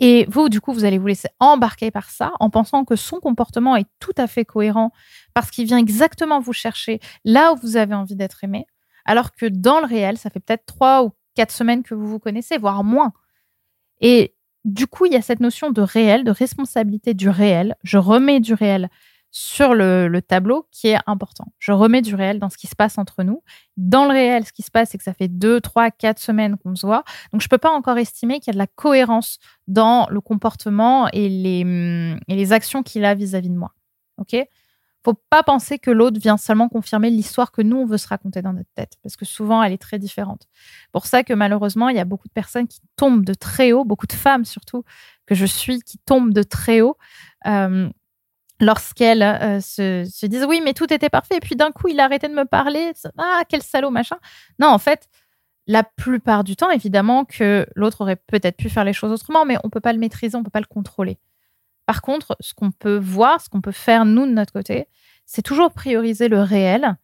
Et 0.00 0.26
vous, 0.28 0.48
du 0.48 0.60
coup, 0.60 0.72
vous 0.72 0.84
allez 0.84 0.98
vous 0.98 1.06
laisser 1.06 1.28
embarquer 1.38 1.90
par 1.90 2.10
ça 2.10 2.32
en 2.40 2.50
pensant 2.50 2.84
que 2.84 2.96
son 2.96 3.20
comportement 3.20 3.76
est 3.76 3.86
tout 4.00 4.14
à 4.16 4.26
fait 4.26 4.44
cohérent 4.44 4.90
parce 5.34 5.50
qu'il 5.50 5.66
vient 5.66 5.78
exactement 5.78 6.40
vous 6.40 6.52
chercher 6.52 7.00
là 7.24 7.52
où 7.52 7.56
vous 7.56 7.76
avez 7.76 7.94
envie 7.94 8.16
d'être 8.16 8.42
aimé, 8.42 8.66
alors 9.04 9.32
que 9.32 9.46
dans 9.46 9.80
le 9.80 9.86
réel, 9.86 10.18
ça 10.18 10.30
fait 10.30 10.40
peut-être 10.40 10.66
trois 10.66 11.04
ou 11.04 11.12
quatre 11.34 11.52
semaines 11.52 11.82
que 11.82 11.94
vous 11.94 12.08
vous 12.08 12.18
connaissez, 12.18 12.58
voire 12.58 12.82
moins. 12.82 13.12
Et 14.00 14.33
du 14.64 14.86
coup, 14.86 15.06
il 15.06 15.12
y 15.12 15.16
a 15.16 15.22
cette 15.22 15.40
notion 15.40 15.70
de 15.70 15.82
réel, 15.82 16.24
de 16.24 16.30
responsabilité 16.30 17.14
du 17.14 17.28
réel. 17.28 17.76
Je 17.82 17.98
remets 17.98 18.40
du 18.40 18.54
réel 18.54 18.88
sur 19.30 19.74
le, 19.74 20.20
tableau 20.20 20.66
qui 20.70 20.88
est 20.88 20.98
important. 21.06 21.46
Je 21.58 21.72
remets 21.72 22.02
du 22.02 22.14
réel 22.14 22.38
dans 22.38 22.48
ce 22.48 22.56
qui 22.56 22.68
se 22.68 22.76
passe 22.76 22.98
entre 22.98 23.24
nous. 23.24 23.42
Dans 23.76 24.04
le 24.04 24.12
réel, 24.12 24.46
ce 24.46 24.52
qui 24.52 24.62
se 24.62 24.70
passe, 24.70 24.90
c'est 24.90 24.98
que 24.98 25.04
ça 25.04 25.12
fait 25.12 25.28
deux, 25.28 25.60
trois, 25.60 25.90
quatre 25.90 26.20
semaines 26.20 26.56
qu'on 26.56 26.76
se 26.76 26.86
voit. 26.86 27.02
Donc, 27.32 27.40
je 27.40 27.46
ne 27.46 27.50
peux 27.50 27.58
pas 27.58 27.72
encore 27.72 27.98
estimer 27.98 28.38
qu'il 28.38 28.48
y 28.48 28.50
a 28.50 28.54
de 28.54 28.58
la 28.58 28.68
cohérence 28.68 29.38
dans 29.66 30.06
le 30.08 30.20
comportement 30.20 31.08
et 31.12 31.28
les, 31.28 32.16
les 32.28 32.52
actions 32.52 32.82
qu'il 32.84 33.04
a 33.04 33.14
vis-à-vis 33.14 33.50
de 33.50 33.56
moi. 33.56 33.72
OK? 34.18 34.36
Faut 35.04 35.14
pas 35.30 35.42
penser 35.42 35.78
que 35.78 35.90
l'autre 35.90 36.18
vient 36.18 36.36
seulement 36.36 36.68
confirmer 36.68 37.10
l'histoire 37.10 37.52
que 37.52 37.62
nous, 37.62 37.76
on 37.76 37.86
veut 37.86 37.98
se 37.98 38.08
raconter 38.08 38.40
dans 38.42 38.52
notre 38.52 38.70
tête, 38.74 38.94
parce 39.02 39.16
que 39.16 39.24
souvent, 39.24 39.62
elle 39.62 39.72
est 39.72 39.78
très 39.78 39.98
différente. 39.98 40.48
Pour 40.92 41.06
ça 41.06 41.22
que 41.22 41.34
malheureusement, 41.34 41.90
il 41.90 41.96
y 41.96 42.00
a 42.00 42.04
beaucoup 42.04 42.28
de 42.28 42.32
personnes 42.32 42.66
qui 42.66 42.80
tombent 42.96 43.24
de 43.24 43.34
très 43.34 43.72
haut, 43.72 43.84
beaucoup 43.84 44.06
de 44.06 44.12
femmes 44.12 44.44
surtout, 44.44 44.84
que 45.26 45.34
je 45.34 45.44
suis, 45.44 45.80
qui 45.80 45.98
tombent 45.98 46.32
de 46.32 46.42
très 46.42 46.80
haut. 46.80 46.96
Euh, 47.46 47.88
lorsqu'elles 48.60 49.22
euh, 49.22 49.60
se, 49.60 50.26
disent 50.26 50.46
oui 50.48 50.60
mais 50.64 50.74
tout 50.74 50.92
était 50.92 51.10
parfait 51.10 51.36
et 51.36 51.40
puis 51.40 51.56
d'un 51.56 51.72
coup 51.72 51.88
il 51.88 51.98
a 51.98 52.04
arrêté 52.04 52.28
de 52.28 52.34
me 52.34 52.44
parler 52.44 52.92
ah 53.18 53.42
quel 53.48 53.62
salaud 53.62 53.90
machin 53.90 54.16
non 54.60 54.68
en 54.68 54.78
fait 54.78 55.08
la 55.66 55.82
plupart 55.82 56.44
du 56.44 56.54
temps 56.54 56.70
évidemment 56.70 57.24
que 57.24 57.66
l'autre 57.74 58.02
aurait 58.02 58.16
peut-être 58.16 58.56
pu 58.56 58.70
faire 58.70 58.84
les 58.84 58.92
choses 58.92 59.10
autrement 59.10 59.44
mais 59.44 59.56
on 59.64 59.70
peut 59.70 59.80
pas 59.80 59.92
le 59.92 59.98
maîtriser 59.98 60.36
on 60.36 60.44
peut 60.44 60.50
pas 60.50 60.60
le 60.60 60.66
contrôler 60.66 61.18
par 61.86 62.02
contre, 62.02 62.36
ce 62.40 62.54
qu'on 62.54 62.70
peut 62.70 62.98
voir, 62.98 63.40
ce 63.40 63.48
qu'on 63.48 63.60
peut 63.60 63.72
faire 63.72 64.04
nous 64.04 64.26
de 64.26 64.32
notre 64.32 64.52
côté, 64.52 64.88
c'est 65.26 65.42
toujours 65.42 65.72
prioriser 65.72 66.28
le 66.28 66.40
réel. 66.40 66.96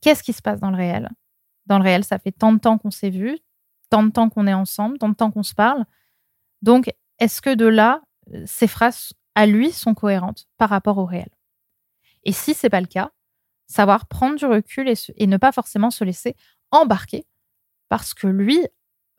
Qu'est-ce 0.00 0.22
qui 0.22 0.32
se 0.32 0.42
passe 0.42 0.60
dans 0.60 0.70
le 0.70 0.76
réel? 0.76 1.10
Dans 1.66 1.78
le 1.78 1.84
réel, 1.84 2.04
ça 2.04 2.18
fait 2.18 2.32
tant 2.32 2.52
de 2.52 2.58
temps 2.58 2.78
qu'on 2.78 2.90
s'est 2.90 3.10
vu, 3.10 3.38
tant 3.90 4.02
de 4.02 4.10
temps 4.10 4.30
qu'on 4.30 4.46
est 4.46 4.54
ensemble, 4.54 4.98
tant 4.98 5.08
de 5.08 5.14
temps 5.14 5.30
qu'on 5.30 5.42
se 5.42 5.54
parle. 5.54 5.84
Donc, 6.62 6.90
est-ce 7.18 7.40
que 7.40 7.54
de 7.54 7.66
là, 7.66 8.02
ces 8.46 8.66
phrases 8.66 9.12
à 9.34 9.46
lui 9.46 9.72
sont 9.72 9.94
cohérentes 9.94 10.46
par 10.56 10.70
rapport 10.70 10.98
au 10.98 11.04
réel? 11.04 11.30
Et 12.24 12.32
si 12.32 12.54
c'est 12.54 12.70
pas 12.70 12.80
le 12.80 12.86
cas, 12.86 13.10
savoir 13.66 14.06
prendre 14.06 14.36
du 14.36 14.46
recul 14.46 14.92
et 15.16 15.26
ne 15.26 15.36
pas 15.36 15.52
forcément 15.52 15.90
se 15.90 16.04
laisser 16.04 16.36
embarquer 16.70 17.26
parce 17.88 18.14
que 18.14 18.26
lui 18.26 18.58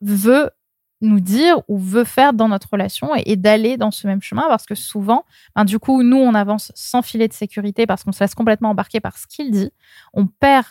veut 0.00 0.50
nous 1.00 1.20
dire 1.20 1.62
ou 1.68 1.78
veut 1.78 2.04
faire 2.04 2.32
dans 2.32 2.48
notre 2.48 2.70
relation 2.70 3.14
et, 3.14 3.36
d'aller 3.36 3.76
dans 3.76 3.90
ce 3.90 4.06
même 4.06 4.22
chemin 4.22 4.46
parce 4.48 4.66
que 4.66 4.74
souvent, 4.74 5.24
ben, 5.56 5.64
du 5.64 5.78
coup, 5.78 6.02
nous, 6.02 6.18
on 6.18 6.34
avance 6.34 6.72
sans 6.74 7.02
filet 7.02 7.28
de 7.28 7.32
sécurité 7.32 7.86
parce 7.86 8.04
qu'on 8.04 8.12
se 8.12 8.22
laisse 8.22 8.34
complètement 8.34 8.70
embarquer 8.70 9.00
par 9.00 9.16
ce 9.16 9.26
qu'il 9.26 9.50
dit. 9.50 9.70
On 10.12 10.26
perd 10.26 10.66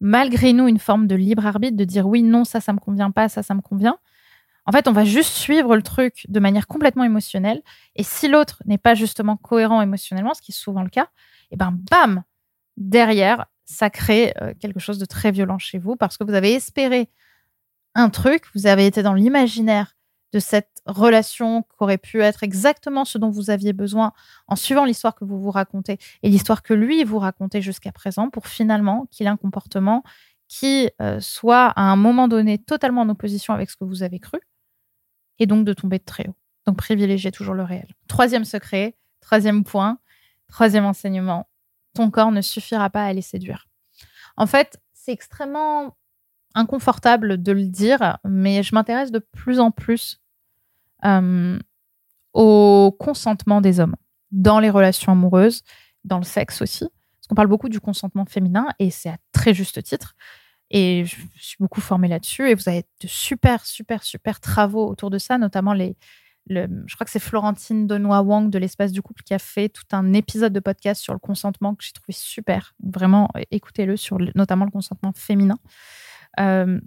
malgré 0.00 0.52
nous 0.52 0.68
une 0.68 0.78
forme 0.78 1.06
de 1.06 1.16
libre 1.16 1.46
arbitre 1.46 1.76
de 1.76 1.84
dire 1.84 2.06
oui, 2.06 2.22
non, 2.22 2.44
ça, 2.44 2.60
ça 2.60 2.72
me 2.72 2.78
convient 2.78 3.10
pas, 3.10 3.28
ça, 3.28 3.42
ça 3.42 3.54
me 3.54 3.60
convient. 3.60 3.98
En 4.64 4.72
fait, 4.72 4.86
on 4.86 4.92
va 4.92 5.04
juste 5.04 5.32
suivre 5.32 5.74
le 5.74 5.82
truc 5.82 6.26
de 6.28 6.40
manière 6.40 6.66
complètement 6.66 7.04
émotionnelle. 7.04 7.62
Et 7.96 8.02
si 8.02 8.28
l'autre 8.28 8.62
n'est 8.66 8.78
pas 8.78 8.94
justement 8.94 9.36
cohérent 9.36 9.80
émotionnellement, 9.80 10.34
ce 10.34 10.42
qui 10.42 10.52
est 10.52 10.54
souvent 10.54 10.82
le 10.82 10.90
cas, 10.90 11.08
et 11.50 11.56
ben 11.56 11.76
bam, 11.90 12.22
derrière, 12.76 13.46
ça 13.64 13.90
crée 13.90 14.34
euh, 14.42 14.52
quelque 14.60 14.78
chose 14.78 14.98
de 14.98 15.04
très 15.06 15.30
violent 15.30 15.58
chez 15.58 15.78
vous 15.78 15.96
parce 15.96 16.16
que 16.16 16.24
vous 16.24 16.34
avez 16.34 16.52
espéré 16.52 17.08
un 17.94 18.10
truc, 18.10 18.44
vous 18.54 18.66
avez 18.66 18.86
été 18.86 19.02
dans 19.02 19.14
l'imaginaire 19.14 19.96
de 20.32 20.38
cette 20.38 20.82
relation 20.86 21.62
qui 21.62 21.76
aurait 21.80 21.98
pu 21.98 22.20
être 22.20 22.42
exactement 22.42 23.04
ce 23.04 23.18
dont 23.18 23.30
vous 23.30 23.50
aviez 23.50 23.72
besoin 23.72 24.12
en 24.46 24.56
suivant 24.56 24.84
l'histoire 24.84 25.14
que 25.14 25.24
vous 25.24 25.40
vous 25.40 25.50
racontez 25.50 25.98
et 26.22 26.28
l'histoire 26.28 26.62
que 26.62 26.74
lui 26.74 27.04
vous 27.04 27.18
racontait 27.18 27.62
jusqu'à 27.62 27.92
présent 27.92 28.30
pour 28.30 28.46
finalement 28.46 29.06
qu'il 29.10 29.26
ait 29.26 29.30
un 29.30 29.36
comportement 29.36 30.02
qui 30.48 30.90
euh, 31.00 31.20
soit 31.20 31.66
à 31.66 31.82
un 31.82 31.96
moment 31.96 32.28
donné 32.28 32.58
totalement 32.58 33.02
en 33.02 33.08
opposition 33.08 33.54
avec 33.54 33.70
ce 33.70 33.76
que 33.76 33.84
vous 33.84 34.02
avez 34.02 34.18
cru 34.18 34.38
et 35.38 35.46
donc 35.46 35.64
de 35.64 35.72
tomber 35.72 35.98
de 35.98 36.04
très 36.04 36.26
haut. 36.28 36.36
Donc 36.66 36.76
privilégiez 36.76 37.30
toujours 37.30 37.54
le 37.54 37.62
réel. 37.62 37.86
Troisième 38.08 38.44
secret, 38.44 38.96
troisième 39.20 39.64
point, 39.64 39.98
troisième 40.48 40.84
enseignement, 40.84 41.48
ton 41.94 42.10
corps 42.10 42.32
ne 42.32 42.40
suffira 42.40 42.90
pas 42.90 43.04
à 43.04 43.12
les 43.12 43.22
séduire. 43.22 43.68
En 44.36 44.46
fait, 44.46 44.80
c'est 44.92 45.12
extrêmement 45.12 45.96
inconfortable 46.58 47.42
de 47.42 47.52
le 47.52 47.64
dire, 47.64 48.18
mais 48.24 48.62
je 48.62 48.74
m'intéresse 48.74 49.12
de 49.12 49.20
plus 49.20 49.60
en 49.60 49.70
plus 49.70 50.20
euh, 51.04 51.58
au 52.34 52.94
consentement 52.98 53.60
des 53.60 53.80
hommes 53.80 53.96
dans 54.32 54.58
les 54.58 54.70
relations 54.70 55.12
amoureuses, 55.12 55.62
dans 56.04 56.18
le 56.18 56.24
sexe 56.24 56.60
aussi. 56.60 56.84
Parce 56.84 57.26
qu'on 57.28 57.34
parle 57.34 57.48
beaucoup 57.48 57.68
du 57.68 57.80
consentement 57.80 58.24
féminin 58.26 58.66
et 58.78 58.90
c'est 58.90 59.08
à 59.08 59.16
très 59.32 59.54
juste 59.54 59.82
titre. 59.82 60.14
Et 60.70 61.04
je 61.06 61.16
suis 61.36 61.56
beaucoup 61.60 61.80
formée 61.80 62.08
là-dessus 62.08 62.50
et 62.50 62.54
vous 62.54 62.68
avez 62.68 62.84
de 63.00 63.08
super, 63.08 63.64
super, 63.64 64.02
super 64.02 64.40
travaux 64.40 64.86
autour 64.86 65.10
de 65.10 65.18
ça, 65.18 65.38
notamment 65.38 65.72
les, 65.72 65.96
le, 66.48 66.66
je 66.86 66.94
crois 66.94 67.04
que 67.04 67.10
c'est 67.10 67.18
Florentine 67.20 67.86
Denois 67.86 68.20
Wang 68.22 68.50
de 68.50 68.58
l'espace 68.58 68.92
du 68.92 69.00
couple 69.00 69.22
qui 69.22 69.32
a 69.32 69.38
fait 69.38 69.68
tout 69.68 69.84
un 69.92 70.12
épisode 70.12 70.52
de 70.52 70.60
podcast 70.60 71.02
sur 71.02 71.12
le 71.12 71.18
consentement 71.18 71.74
que 71.74 71.84
j'ai 71.84 71.92
trouvé 71.92 72.12
super. 72.12 72.74
Vraiment, 72.82 73.30
écoutez-le 73.50 73.96
sur 73.96 74.18
notamment 74.34 74.64
le 74.64 74.70
consentement 74.70 75.12
féminin. 75.14 75.58
Euh, 76.38 76.80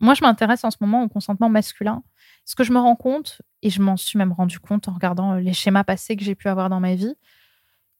moi, 0.00 0.14
je 0.14 0.22
m'intéresse 0.22 0.64
en 0.64 0.70
ce 0.70 0.76
moment 0.80 1.02
au 1.02 1.08
consentement 1.08 1.48
masculin. 1.48 2.02
Ce 2.44 2.54
que 2.54 2.64
je 2.64 2.72
me 2.72 2.78
rends 2.78 2.96
compte, 2.96 3.40
et 3.62 3.70
je 3.70 3.80
m'en 3.80 3.96
suis 3.96 4.18
même 4.18 4.32
rendu 4.32 4.58
compte 4.58 4.88
en 4.88 4.92
regardant 4.92 5.34
euh, 5.34 5.40
les 5.40 5.52
schémas 5.52 5.84
passés 5.84 6.16
que 6.16 6.24
j'ai 6.24 6.34
pu 6.34 6.48
avoir 6.48 6.68
dans 6.68 6.80
ma 6.80 6.94
vie, 6.94 7.14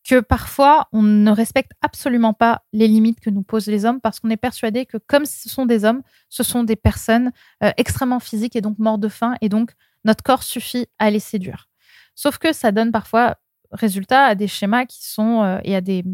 que 0.07 0.21
parfois 0.21 0.89
on 0.93 1.03
ne 1.03 1.31
respecte 1.31 1.73
absolument 1.81 2.35
pas 2.35 2.63
les 2.75 2.89
limites 2.89 3.21
que 3.21 3.31
nous 3.31 3.43
posent 3.43 3.69
les 3.69 3.87
hommes 3.87 4.03
parce 4.03 4.21
qu'on 4.21 4.29
est 4.29 4.37
persuadé 4.37 4.85
que 4.85 4.99
comme 4.99 5.25
ce 5.25 5.49
sont 5.49 5.65
des 5.65 5.87
hommes, 5.87 6.03
ce 6.29 6.43
sont 6.43 6.63
des 6.63 6.77
personnes 6.77 7.33
euh, 7.63 7.71
extrêmement 7.79 8.21
physiques 8.21 8.55
et 8.55 8.61
donc 8.61 8.79
mortes 8.79 9.01
de 9.01 9.09
faim 9.09 9.35
et 9.41 9.49
donc 9.49 9.73
notre 10.05 10.23
corps 10.23 10.43
suffit 10.43 10.89
à 10.99 11.11
les 11.11 11.21
séduire. 11.21 11.71
Sauf 12.15 12.37
que 12.37 12.53
ça 12.53 12.71
donne 12.71 12.93
parfois 12.93 13.37
résultat 13.73 14.25
à 14.25 14.35
des 14.35 14.47
schémas 14.47 14.85
qui 14.85 15.07
sont 15.07 15.59
et 15.65 15.75
à 15.75 15.81
des, 15.81 16.05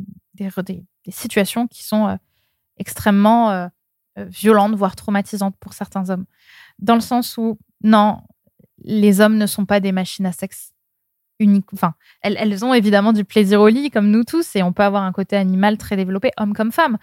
situations 1.09 1.67
qui 1.67 1.83
sont 1.83 2.17
extrêmement 2.79 3.69
violente, 4.25 4.75
voire 4.75 4.97
traumatisante 4.97 5.57
pour 5.61 5.73
certains 5.73 6.11
hommes. 6.11 6.25
Dans 6.79 6.95
le 6.95 7.01
sens 7.01 7.37
où, 7.37 7.59
non, 7.83 8.23
les 8.83 9.21
hommes 9.21 9.37
ne 9.37 9.47
sont 9.47 9.67
pas 9.67 9.81
des 9.81 9.93
machines 9.93 10.27
à 10.27 10.33
sexe 10.33 10.73
uniques. 11.39 11.73
Enfin, 11.73 11.95
elles, 12.23 12.65
ont 12.65 12.75
évidemment 12.75 13.13
du 13.13 13.25
plaisir 13.25 13.61
au 13.61 13.69
lit, 13.69 13.91
comme 13.91 14.11
nous 14.11 14.25
tous, 14.25 14.55
et 14.57 14.63
on 14.63 14.73
peut 14.73 14.83
avoir 14.83 15.03
un 15.03 15.13
côté 15.13 15.37
animal 15.37 15.79
très 15.79 15.97
développé, 15.97 16.31
homme 16.37 16.53
comme 16.53 16.73
femme. 16.73 16.99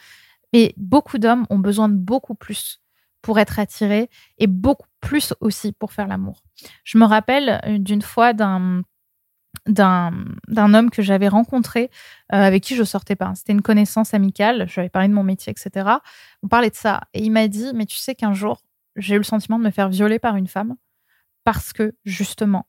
Mais 0.54 0.74
beaucoup 0.78 1.18
d'hommes 1.18 1.46
ont 1.50 1.60
besoin 1.60 1.90
de 1.90 1.96
beaucoup 1.96 2.36
plus 2.36 2.82
pour 3.22 3.40
être 3.40 3.60
attiré 3.60 4.10
et 4.38 4.48
beaucoup 4.48 4.88
plus 5.02 5.34
aussi 5.42 5.74
pour 5.74 5.92
faire 5.92 6.08
l'amour. 6.08 6.44
Je 6.84 6.98
me 6.98 7.06
rappelle 7.06 7.60
euh, 7.66 7.78
d'une 7.78 8.02
fois 8.02 8.34
d'un 8.34 8.84
d'un 9.66 10.14
homme 10.56 10.90
que 10.90 11.02
j'avais 11.02 11.28
rencontré 11.28 11.90
euh, 12.34 12.42
avec 12.42 12.64
qui 12.64 12.76
je 12.76 12.84
sortais 12.84 13.16
pas. 13.16 13.34
C'était 13.36 13.54
une 13.54 13.62
connaissance 13.62 14.14
amicale. 14.14 14.66
Je 14.68 14.76
lui 14.76 14.82
avais 14.82 14.90
parlé 14.90 15.08
de 15.08 15.14
mon 15.14 15.24
métier, 15.24 15.52
etc. 15.52 15.90
On 16.44 16.48
parlait 16.48 16.70
de 16.70 16.76
ça 16.76 17.02
et 17.14 17.24
il 17.24 17.32
m'a 17.32 17.48
dit 17.48 17.72
mais 17.74 17.86
tu 17.86 17.98
sais 17.98 18.16
qu'un 18.16 18.34
jour 18.34 18.62
j'ai 18.96 19.16
eu 19.16 19.20
le 19.20 19.24
sentiment 19.24 19.60
de 19.60 19.64
me 19.64 19.72
faire 19.72 19.90
violer 19.90 20.20
par 20.20 20.36
une 20.36 20.48
femme 20.48 20.76
parce 21.44 21.72
que 21.72 21.96
justement 22.04 22.66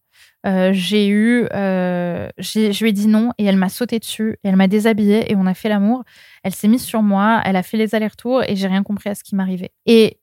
euh, 0.47 0.71
j'ai 0.73 1.09
eu, 1.09 1.47
euh, 1.52 2.28
je 2.38 2.83
lui 2.83 2.90
ai 2.90 2.92
dit 2.92 3.09
non 3.09 3.33
et 3.38 3.45
elle 3.45 3.57
m'a 3.57 3.68
sauté 3.68 3.99
dessus 3.99 4.38
et 4.45 4.49
elle 4.49 4.57
m'a 4.57 4.68
déshabillée 4.68 5.30
et 5.30 5.37
on 5.37 5.47
a 5.47 5.54
fait 5.54 5.68
l'amour. 5.68 6.04
Elle 6.42 6.54
s'est 6.54 6.68
mise 6.68 6.85
sur 6.85 7.02
moi, 7.02 7.40
elle 7.45 7.57
a 7.57 7.62
fait 7.62 7.76
les 7.76 7.95
allers-retours 7.95 8.42
et 8.45 8.57
j'ai 8.57 8.68
rien 8.68 8.83
compris 8.83 9.11
à 9.11 9.14
ce 9.14 9.25
qui 9.25 9.35
m'arrivait. 9.35 9.73
Et 9.87 10.21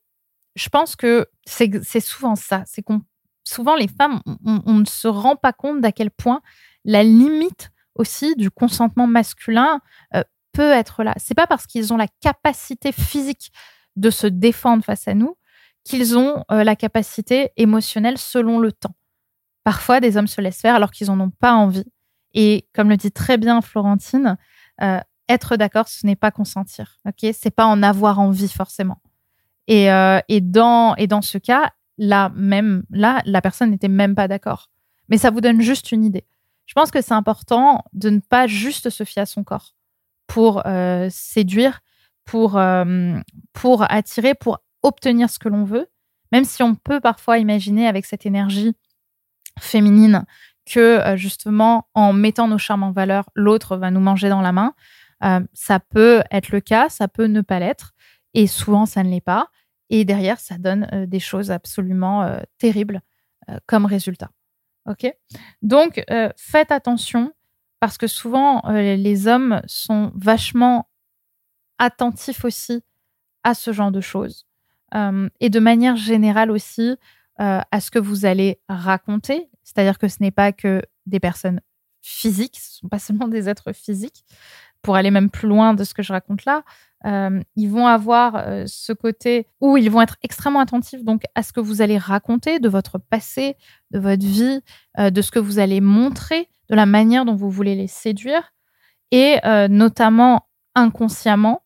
je 0.54 0.68
pense 0.68 0.96
que 0.96 1.26
c'est 1.44 2.00
souvent 2.00 2.34
ça, 2.34 2.62
c'est 2.66 2.82
qu'on 2.82 3.02
souvent 3.46 3.76
les 3.76 3.88
femmes, 3.88 4.20
on, 4.44 4.74
ne 4.74 4.84
se 4.84 5.08
rend 5.08 5.36
pas 5.36 5.52
compte 5.52 5.80
d'à 5.80 5.92
quel 5.92 6.10
point 6.10 6.40
la 6.84 7.02
limite 7.02 7.70
aussi 7.94 8.34
du 8.36 8.50
consentement 8.50 9.06
masculin 9.06 9.80
euh, 10.14 10.22
peut 10.52 10.72
être 10.72 11.02
là. 11.02 11.14
C'est 11.16 11.34
pas 11.34 11.46
parce 11.46 11.66
qu'ils 11.66 11.92
ont 11.92 11.96
la 11.96 12.08
capacité 12.20 12.92
physique 12.92 13.52
de 13.96 14.10
se 14.10 14.26
défendre 14.26 14.84
face 14.84 15.08
à 15.08 15.14
nous 15.14 15.36
qu'ils 15.84 16.18
ont 16.18 16.42
la 16.50 16.74
capacité 16.74 17.52
émotionnelle 17.56 18.18
selon 18.18 18.58
le 18.58 18.72
temps. 18.72 18.96
Parfois, 19.66 19.98
des 19.98 20.16
hommes 20.16 20.28
se 20.28 20.40
laissent 20.40 20.60
faire 20.60 20.76
alors 20.76 20.92
qu'ils 20.92 21.08
n'en 21.08 21.18
ont 21.18 21.30
pas 21.30 21.52
envie. 21.52 21.90
Et 22.34 22.68
comme 22.72 22.88
le 22.88 22.96
dit 22.96 23.10
très 23.10 23.36
bien 23.36 23.60
Florentine, 23.60 24.36
euh, 24.80 25.00
être 25.28 25.56
d'accord, 25.56 25.88
ce 25.88 26.06
n'est 26.06 26.14
pas 26.14 26.30
consentir. 26.30 26.98
Ok, 27.04 27.28
c'est 27.32 27.50
pas 27.50 27.66
en 27.66 27.82
avoir 27.82 28.20
envie 28.20 28.48
forcément. 28.48 29.00
Et, 29.66 29.90
euh, 29.90 30.20
et, 30.28 30.40
dans, 30.40 30.94
et 30.94 31.08
dans 31.08 31.20
ce 31.22 31.38
cas, 31.38 31.72
là 31.98 32.30
même, 32.34 32.84
là, 32.90 33.22
la 33.24 33.40
personne 33.40 33.70
n'était 33.70 33.88
même 33.88 34.14
pas 34.14 34.28
d'accord. 34.28 34.70
Mais 35.08 35.18
ça 35.18 35.30
vous 35.30 35.40
donne 35.40 35.60
juste 35.60 35.92
une 35.92 36.04
idée. 36.04 36.24
Je 36.66 36.74
pense 36.74 36.90
que 36.90 37.00
c'est 37.00 37.14
important 37.14 37.84
de 37.92 38.10
ne 38.10 38.18
pas 38.18 38.46
juste 38.46 38.90
se 38.90 39.04
fier 39.04 39.22
à 39.22 39.26
son 39.26 39.44
corps 39.44 39.74
pour 40.26 40.66
euh, 40.66 41.08
séduire, 41.10 41.80
pour, 42.24 42.60
pour 43.52 43.92
attirer, 43.92 44.34
pour 44.34 44.58
obtenir 44.82 45.30
ce 45.30 45.38
que 45.38 45.48
l'on 45.48 45.64
veut. 45.64 45.86
Même 46.32 46.44
si 46.44 46.62
on 46.62 46.74
peut 46.74 47.00
parfois 47.00 47.38
imaginer 47.38 47.86
avec 47.86 48.04
cette 48.04 48.26
énergie 48.26 48.74
féminine 49.60 50.24
que 50.66 50.80
euh, 50.80 51.16
justement 51.16 51.88
en 51.94 52.12
mettant 52.12 52.48
nos 52.48 52.58
charmes 52.58 52.82
en 52.82 52.90
valeur, 52.90 53.30
l'autre 53.34 53.76
va 53.76 53.90
nous 53.90 54.00
manger 54.00 54.28
dans 54.28 54.40
la 54.40 54.52
main. 54.52 54.74
Euh, 55.24 55.40
ça 55.54 55.80
peut 55.80 56.22
être 56.30 56.50
le 56.50 56.60
cas, 56.60 56.88
ça 56.88 57.08
peut 57.08 57.26
ne 57.26 57.40
pas 57.40 57.60
l'être, 57.60 57.94
et 58.34 58.46
souvent 58.46 58.84
ça 58.84 59.02
ne 59.02 59.08
l'est 59.08 59.20
pas. 59.20 59.48
Et 59.90 60.04
derrière, 60.04 60.40
ça 60.40 60.58
donne 60.58 60.88
euh, 60.92 61.06
des 61.06 61.20
choses 61.20 61.50
absolument 61.50 62.38
terribles 62.58 63.00
comme 63.66 63.86
résultat. 63.86 64.30
Ok? 64.86 65.06
Donc, 65.62 66.04
faites 66.36 66.72
attention 66.72 67.32
parce 67.78 67.96
que 67.96 68.08
souvent 68.08 68.60
les 68.72 69.28
hommes 69.28 69.62
sont 69.66 70.10
vachement 70.16 70.88
attentifs 71.78 72.44
aussi 72.44 72.82
à 73.44 73.54
ce 73.54 73.72
genre 73.72 73.92
de 73.92 74.00
choses. 74.00 74.46
et 74.92 75.50
de 75.50 75.60
manière 75.60 75.94
générale 75.94 76.50
aussi, 76.50 76.96
euh, 77.38 77.60
à 77.70 77.80
ce 77.80 77.90
que 77.90 77.98
vous 77.98 78.24
allez 78.24 78.58
raconter. 78.66 79.50
C'est-à-dire 79.62 79.98
que 79.98 80.08
ce 80.08 80.16
n'est 80.20 80.30
pas 80.30 80.52
que 80.52 80.80
des 81.04 81.20
personnes 81.20 81.60
physiques, 82.00 82.56
ce 82.58 82.78
ne 82.78 82.80
sont 82.80 82.88
pas 82.88 82.98
seulement 82.98 83.28
des 83.28 83.46
êtres 83.50 83.74
physiques. 83.74 84.24
Pour 84.80 84.96
aller 84.96 85.10
même 85.10 85.28
plus 85.28 85.46
loin 85.48 85.74
de 85.74 85.84
ce 85.84 85.92
que 85.92 86.02
je 86.02 86.14
raconte 86.14 86.46
là, 86.46 86.62
euh, 87.06 87.40
ils 87.54 87.70
vont 87.70 87.86
avoir 87.86 88.36
euh, 88.36 88.64
ce 88.66 88.92
côté 88.92 89.46
où 89.60 89.76
ils 89.76 89.90
vont 89.90 90.02
être 90.02 90.16
extrêmement 90.22 90.60
attentifs 90.60 91.04
donc 91.04 91.22
à 91.34 91.42
ce 91.42 91.52
que 91.52 91.60
vous 91.60 91.80
allez 91.80 91.98
raconter 91.98 92.58
de 92.58 92.68
votre 92.68 92.98
passé, 92.98 93.56
de 93.90 93.98
votre 93.98 94.24
vie, 94.24 94.60
de 94.98 95.22
ce 95.22 95.30
que 95.30 95.38
vous 95.38 95.58
allez 95.58 95.80
montrer, 95.80 96.48
de 96.68 96.74
la 96.74 96.86
manière 96.86 97.24
dont 97.24 97.34
vous 97.34 97.50
voulez 97.50 97.74
les 97.74 97.86
séduire, 97.86 98.52
et 99.12 99.36
notamment 99.68 100.46
inconsciemment 100.74 101.62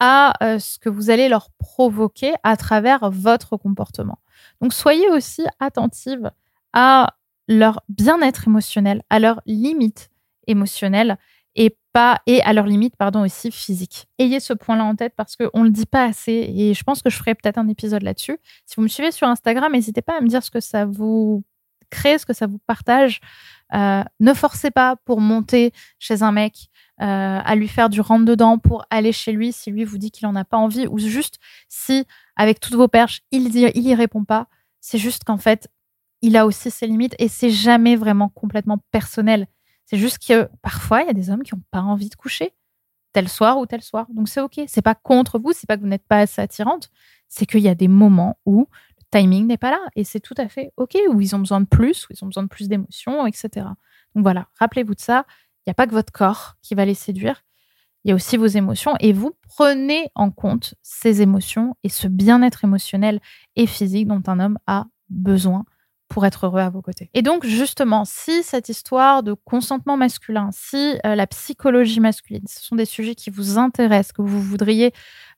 à 0.00 0.34
ce 0.58 0.78
que 0.78 0.88
vous 0.88 1.10
allez 1.10 1.28
leur 1.28 1.50
provoquer 1.58 2.34
à 2.42 2.56
travers 2.56 3.10
votre 3.10 3.56
comportement. 3.56 4.18
Donc 4.60 4.72
soyez 4.74 5.08
aussi 5.08 5.46
attentive 5.58 6.30
à 6.72 7.14
leur 7.48 7.82
bien-être 7.88 8.46
émotionnel, 8.46 9.02
à 9.10 9.18
leurs 9.18 9.42
limites 9.46 10.10
émotionnelles 10.46 11.18
et 11.56 11.76
pas 11.92 12.20
et 12.26 12.40
à 12.42 12.52
leurs 12.52 12.66
limites 12.66 12.96
pardon 12.96 13.24
aussi 13.24 13.50
physiques. 13.50 14.06
Ayez 14.18 14.40
ce 14.40 14.52
point-là 14.52 14.84
en 14.84 14.94
tête 14.94 15.14
parce 15.16 15.36
qu'on 15.36 15.62
le 15.62 15.70
dit 15.70 15.86
pas 15.86 16.04
assez 16.04 16.32
et 16.32 16.74
je 16.74 16.82
pense 16.84 17.02
que 17.02 17.10
je 17.10 17.16
ferai 17.16 17.34
peut-être 17.34 17.58
un 17.58 17.68
épisode 17.68 18.02
là-dessus. 18.02 18.38
Si 18.66 18.76
vous 18.76 18.82
me 18.82 18.88
suivez 18.88 19.10
sur 19.10 19.26
Instagram, 19.26 19.72
n'hésitez 19.72 20.02
pas 20.02 20.18
à 20.18 20.20
me 20.20 20.28
dire 20.28 20.42
ce 20.42 20.50
que 20.50 20.60
ça 20.60 20.84
vous 20.84 21.42
crée, 21.90 22.18
ce 22.18 22.26
que 22.26 22.32
ça 22.32 22.46
vous 22.46 22.58
partage. 22.66 23.20
Euh, 23.74 24.04
ne 24.20 24.34
forcez 24.34 24.70
pas 24.70 24.96
pour 25.04 25.20
monter 25.20 25.72
chez 25.98 26.22
un 26.22 26.32
mec 26.32 26.70
euh, 27.00 27.40
à 27.44 27.54
lui 27.54 27.68
faire 27.68 27.88
du 27.88 28.00
rentre 28.00 28.24
dedans 28.24 28.58
pour 28.58 28.84
aller 28.90 29.12
chez 29.12 29.32
lui 29.32 29.52
si 29.52 29.70
lui 29.70 29.84
vous 29.84 29.98
dit 29.98 30.10
qu'il 30.10 30.26
en 30.26 30.36
a 30.36 30.44
pas 30.44 30.56
envie 30.56 30.86
ou 30.86 30.98
juste 30.98 31.38
si 31.68 32.04
avec 32.36 32.60
toutes 32.60 32.74
vos 32.74 32.88
perches 32.88 33.22
il 33.30 33.54
il 33.56 33.86
y 33.86 33.94
répond 33.94 34.24
pas. 34.24 34.46
C'est 34.80 34.98
juste 34.98 35.24
qu'en 35.24 35.38
fait 35.38 35.68
il 36.22 36.36
a 36.36 36.46
aussi 36.46 36.70
ses 36.70 36.86
limites 36.86 37.14
et 37.18 37.28
c'est 37.28 37.50
jamais 37.50 37.96
vraiment 37.96 38.28
complètement 38.28 38.78
personnel. 38.90 39.46
C'est 39.86 39.96
juste 39.98 40.18
que 40.24 40.48
parfois 40.62 41.02
il 41.02 41.06
y 41.06 41.10
a 41.10 41.14
des 41.14 41.30
hommes 41.30 41.42
qui 41.42 41.54
n'ont 41.54 41.62
pas 41.70 41.80
envie 41.80 42.08
de 42.08 42.14
coucher 42.14 42.54
tel 43.12 43.28
soir 43.28 43.58
ou 43.58 43.66
tel 43.66 43.82
soir. 43.82 44.06
Donc 44.14 44.28
c'est 44.28 44.40
ok. 44.40 44.60
C'est 44.66 44.82
pas 44.82 44.94
contre 44.94 45.38
vous, 45.38 45.52
c'est 45.52 45.66
pas 45.66 45.76
que 45.76 45.82
vous 45.82 45.88
n'êtes 45.88 46.06
pas 46.06 46.20
assez 46.20 46.40
attirante, 46.40 46.90
c'est 47.28 47.46
qu'il 47.46 47.60
y 47.60 47.68
a 47.68 47.74
des 47.74 47.88
moments 47.88 48.38
où 48.46 48.68
le 48.98 49.18
timing 49.18 49.46
n'est 49.46 49.56
pas 49.56 49.70
là 49.70 49.80
et 49.96 50.04
c'est 50.04 50.20
tout 50.20 50.34
à 50.36 50.48
fait 50.48 50.72
ok. 50.76 50.96
Où 51.08 51.20
ils 51.20 51.34
ont 51.34 51.40
besoin 51.40 51.60
de 51.60 51.66
plus, 51.66 52.06
où 52.06 52.12
ils 52.12 52.24
ont 52.24 52.28
besoin 52.28 52.44
de 52.44 52.48
plus 52.48 52.68
d'émotions, 52.68 53.26
etc. 53.26 53.66
Donc 54.14 54.22
voilà, 54.22 54.48
rappelez-vous 54.58 54.94
de 54.94 55.00
ça. 55.00 55.26
Il 55.60 55.68
n'y 55.68 55.72
a 55.72 55.74
pas 55.74 55.86
que 55.86 55.92
votre 55.92 56.12
corps 56.12 56.56
qui 56.62 56.74
va 56.74 56.84
les 56.84 56.94
séduire, 56.94 57.42
il 58.04 58.08
y 58.08 58.12
a 58.12 58.14
aussi 58.14 58.36
vos 58.36 58.46
émotions 58.46 58.94
et 58.98 59.12
vous 59.12 59.32
prenez 59.48 60.10
en 60.14 60.30
compte 60.30 60.74
ces 60.82 61.20
émotions 61.20 61.76
et 61.84 61.90
ce 61.90 62.08
bien-être 62.08 62.64
émotionnel 62.64 63.20
et 63.56 63.66
physique 63.66 64.08
dont 64.08 64.22
un 64.26 64.40
homme 64.40 64.58
a 64.66 64.86
besoin 65.10 65.64
pour 66.10 66.26
être 66.26 66.46
heureux 66.46 66.60
à 66.60 66.68
vos 66.68 66.82
côtés. 66.82 67.08
Et 67.14 67.22
donc 67.22 67.46
justement, 67.46 68.04
si 68.04 68.42
cette 68.42 68.68
histoire 68.68 69.22
de 69.22 69.32
consentement 69.32 69.96
masculin, 69.96 70.50
si 70.52 70.98
euh, 71.06 71.14
la 71.14 71.26
psychologie 71.28 72.00
masculine, 72.00 72.42
ce 72.46 72.62
sont 72.62 72.76
des 72.76 72.84
sujets 72.84 73.14
qui 73.14 73.30
vous 73.30 73.58
intéressent, 73.58 74.12
que 74.12 74.20
vous 74.20 74.42
voudriez 74.42 74.92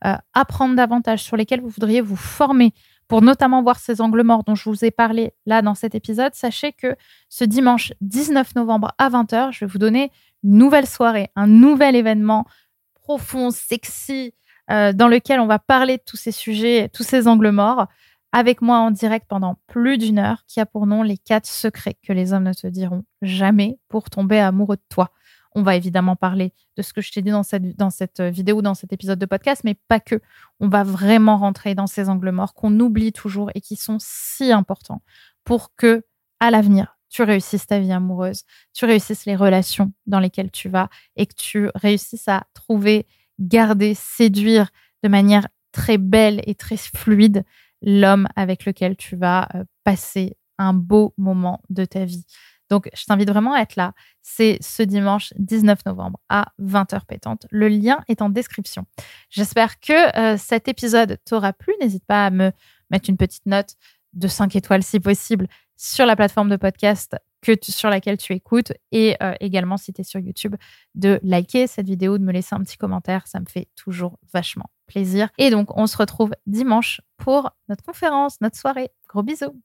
euh, 0.07 0.15
apprendre 0.33 0.75
davantage, 0.75 1.23
sur 1.23 1.37
lesquels 1.37 1.61
vous 1.61 1.69
voudriez 1.69 2.01
vous 2.01 2.17
former, 2.17 2.73
pour 3.07 3.21
notamment 3.21 3.63
voir 3.63 3.79
ces 3.79 4.01
angles 4.01 4.23
morts 4.23 4.45
dont 4.45 4.55
je 4.55 4.69
vous 4.71 4.85
ai 4.85 4.91
parlé 4.91 5.35
là 5.45 5.61
dans 5.61 5.75
cet 5.75 5.95
épisode, 5.95 6.35
sachez 6.35 6.73
que 6.73 6.97
ce 7.29 7.45
dimanche 7.45 7.93
19 8.01 8.55
novembre 8.55 8.93
à 8.97 9.11
20h, 9.11 9.53
je 9.53 9.67
vais 9.67 9.71
vous 9.71 9.79
donner 9.79 10.11
une 10.43 10.57
nouvelle 10.57 10.87
soirée, 10.87 11.29
un 11.37 11.47
nouvel 11.47 11.95
événement 11.95 12.47
profond, 12.95 13.51
sexy, 13.51 14.33
euh, 14.71 14.95
dans 14.95 15.09
lequel 15.09 15.39
on 15.41 15.47
va 15.47 15.59
parler 15.59 15.99
de 15.99 16.03
tous 16.07 16.17
ces 16.17 16.33
sujets, 16.33 16.89
tous 16.95 17.03
ces 17.03 17.29
angles 17.29 17.51
morts, 17.51 17.89
avec 18.33 18.63
moi 18.63 18.79
en 18.79 18.91
direct 18.91 19.27
pendant 19.29 19.59
plus 19.67 19.99
d'une 19.99 20.19
heure, 20.19 20.45
qui 20.47 20.59
a 20.61 20.67
pour 20.67 20.87
nom 20.87 21.03
les 21.03 21.19
quatre 21.19 21.47
secrets 21.47 21.97
que 22.03 22.13
les 22.13 22.33
hommes 22.33 22.45
ne 22.45 22.55
te 22.55 22.67
diront 22.67 23.05
jamais 23.21 23.79
pour 23.89 24.09
tomber 24.11 24.39
amoureux 24.39 24.77
de 24.77 24.83
toi. 24.89 25.11
On 25.55 25.63
va 25.63 25.77
évidemment 25.77 26.17
parler 26.17 26.55
de 26.77 26.83
ce 26.83 26.95
que 26.95 27.03
je 27.03 27.13
t'ai 27.13 27.21
dit 27.21 27.31
dans 27.31 27.43
cette, 27.43 27.77
dans 27.77 27.91
cette 27.91 28.23
vidéo, 28.23 28.63
dans 28.63 28.75
cet 28.75 28.93
épisode 28.93 29.19
de 29.19 29.27
podcast, 29.27 29.63
mais 29.65 29.75
pas 29.87 30.01
que. 30.01 30.21
On 30.61 30.69
va 30.69 30.83
vraiment 30.83 31.37
rentrer 31.37 31.75
dans 31.75 31.87
ces 31.87 32.09
angles 32.09 32.31
morts 32.31 32.55
qu'on 32.55 32.81
oublie 32.81 33.13
toujours 33.13 33.51
et 33.55 33.61
qui 33.61 33.77
sont 33.77 33.99
si 34.01 34.51
importants 34.51 35.03
pour 35.45 35.75
que, 35.77 36.05
à 36.41 36.51
l'avenir, 36.51 36.97
tu 37.11 37.23
réussisses 37.23 37.67
ta 37.67 37.79
vie 37.79 37.93
amoureuse, 37.93 38.45
tu 38.73 38.87
réussisses 38.87 39.27
les 39.27 39.37
relations 39.37 39.93
dans 40.07 40.21
lesquelles 40.21 40.51
tu 40.51 40.71
vas 40.71 40.89
et 41.17 41.27
que 41.27 41.35
tu 41.35 41.69
réussisses 41.75 42.29
à 42.29 42.45
trouver, 42.55 43.07
garder, 43.39 43.93
séduire 43.93 44.71
de 45.03 45.11
manière 45.11 45.47
très 45.73 45.99
belle 45.99 46.41
et 46.47 46.55
très 46.55 46.79
fluide 46.79 47.45
l'homme 47.83 48.29
avec 48.37 48.65
lequel 48.65 48.97
tu 48.97 49.17
vas 49.17 49.49
euh, 49.55 49.65
passer 49.85 50.37
un 50.59 50.73
beau 50.73 51.15
moment 51.17 51.61
de 51.71 51.85
ta 51.85 52.05
vie. 52.05 52.25
Donc, 52.71 52.89
je 52.95 53.05
t'invite 53.05 53.29
vraiment 53.29 53.53
à 53.53 53.61
être 53.61 53.77
là. 53.77 53.93
C'est 54.23 54.57
ce 54.63 54.83
dimanche 54.83 55.35
19 55.37 55.85
novembre 55.85 56.19
à 56.31 56.53
20h 56.59 57.05
pétante. 57.07 57.47
Le 57.51 57.69
lien 57.69 58.01
est 58.09 58.23
en 58.23 58.31
description. 58.31 58.87
J'espère 59.29 59.79
que 59.79 60.19
euh, 60.19 60.37
cet 60.39 60.69
épisode 60.69 61.19
t'aura 61.27 61.53
plu. 61.53 61.75
N'hésite 61.81 62.07
pas 62.07 62.27
à 62.27 62.31
me 62.31 62.53
mettre 62.91 63.11
une 63.11 63.19
petite 63.19 63.45
note 63.45 63.75
de 64.15 64.29
5 64.29 64.57
étoiles 64.57 64.83
si 64.83 65.01
possible 65.01 65.49
sur 65.77 66.07
la 66.07 66.17
plateforme 66.17 66.49
de 66.49 66.57
podcast 66.57 67.17
sur 67.63 67.91
laquelle 67.91 68.17
tu 68.19 68.33
écoutes 68.33 68.73
et 68.91 69.17
euh, 69.23 69.35
également 69.41 69.77
si 69.77 69.93
tu 69.93 70.01
es 70.01 70.05
sur 70.05 70.21
YouTube 70.21 70.57
de 70.95 71.21
liker 71.23 71.67
cette 71.67 71.87
vidéo, 71.87 72.19
de 72.19 72.25
me 72.25 72.33
laisser 72.33 72.55
un 72.55 72.61
petit 72.61 72.77
commentaire, 72.77 73.27
ça 73.27 73.41
me 73.41 73.47
fait 73.47 73.69
toujours 73.77 74.19
vachement 74.33 74.71
plaisir. 74.87 75.29
Et 75.39 75.51
donc 75.51 75.77
on 75.77 75.87
se 75.87 75.97
retrouve 75.97 76.33
dimanche 76.47 77.01
pour 77.17 77.51
notre 77.69 77.85
conférence, 77.85 78.41
notre 78.41 78.57
soirée. 78.57 78.91
Gros 79.09 79.23
bisous. 79.23 79.61